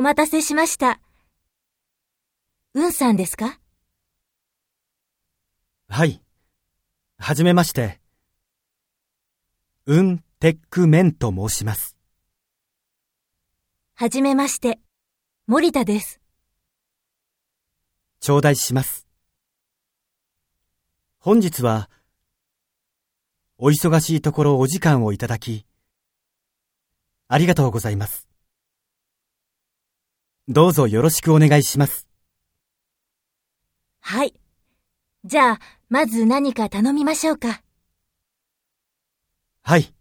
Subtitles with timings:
[0.00, 0.98] お待たせしました。
[2.72, 3.60] うんさんですか？
[5.90, 6.22] はい。
[7.18, 8.00] はじめまして。
[9.84, 11.98] うん、テックメンと申します。
[13.94, 14.80] はじめまして。
[15.46, 16.18] 森田です。
[18.20, 19.06] 頂戴します。
[21.18, 21.90] 本日は、
[23.58, 25.66] お忙しいところお時間をいただき、
[27.28, 28.29] ありがとうございます。
[30.52, 32.08] どうぞよろしくお願いします。
[34.00, 34.34] はい。
[35.24, 37.62] じゃあ、まず何か頼みましょうか。
[39.62, 39.94] はい。